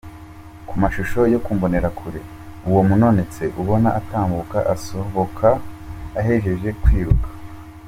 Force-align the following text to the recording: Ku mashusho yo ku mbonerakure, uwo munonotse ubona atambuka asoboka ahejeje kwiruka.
Ku 0.67 0.73
mashusho 0.81 1.19
yo 1.33 1.39
ku 1.45 1.51
mbonerakure, 1.57 2.19
uwo 2.67 2.81
munonotse 2.87 3.43
ubona 3.61 3.89
atambuka 3.99 4.57
asoboka 4.73 5.47
ahejeje 6.19 6.69
kwiruka. 6.81 7.29